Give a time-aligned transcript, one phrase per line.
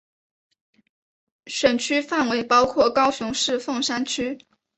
[1.45, 4.39] 选区范围包括高雄市凤山区。